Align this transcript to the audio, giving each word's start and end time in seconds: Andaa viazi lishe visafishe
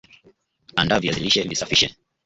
Andaa 0.75 0.99
viazi 0.99 1.19
lishe 1.19 1.43
visafishe 1.47 1.95